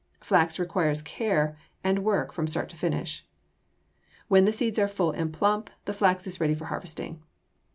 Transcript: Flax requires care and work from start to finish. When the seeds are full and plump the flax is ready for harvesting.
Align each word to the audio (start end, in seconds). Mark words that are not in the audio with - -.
Flax 0.19 0.57
requires 0.57 0.99
care 0.99 1.55
and 1.83 2.03
work 2.03 2.31
from 2.31 2.47
start 2.47 2.69
to 2.69 2.75
finish. 2.75 3.23
When 4.29 4.45
the 4.45 4.51
seeds 4.51 4.79
are 4.79 4.87
full 4.87 5.11
and 5.11 5.31
plump 5.31 5.69
the 5.85 5.93
flax 5.93 6.25
is 6.25 6.41
ready 6.41 6.55
for 6.55 6.65
harvesting. 6.65 7.21